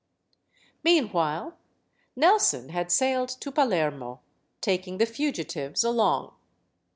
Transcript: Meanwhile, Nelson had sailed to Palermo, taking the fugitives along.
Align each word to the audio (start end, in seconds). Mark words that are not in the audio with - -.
Meanwhile, 0.83 1.57
Nelson 2.15 2.69
had 2.69 2.91
sailed 2.91 3.29
to 3.39 3.51
Palermo, 3.51 4.21
taking 4.59 4.97
the 4.97 5.05
fugitives 5.05 5.83
along. 5.83 6.33